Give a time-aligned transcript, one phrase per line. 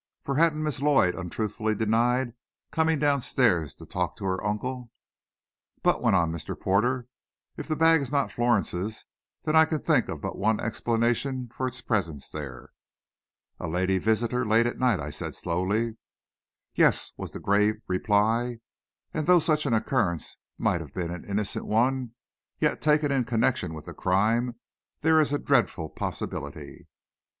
[0.23, 2.33] For hadn't Miss Lloyd untruthfully denied
[2.71, 4.89] coming down stairs to talk to her uncle?
[5.83, 6.59] "But," went on Mr.
[6.59, 7.07] Porter,
[7.55, 9.05] "if the bag is not Florence's,
[9.43, 12.71] then I can think of but one explanation for its presence there."
[13.59, 15.97] "A lady visitor, late at night," I said slowly.
[16.73, 18.57] "Yes," was the grave reply;
[19.13, 22.13] "and though such an occurrence might have been an innocent one,
[22.59, 24.55] yet, taken in connection with the crime,
[25.01, 26.87] there is a dreadful possibility."